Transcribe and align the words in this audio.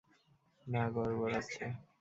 না, 0.67 0.81
গড়বড় 0.95 1.33
আছে। 1.39 1.65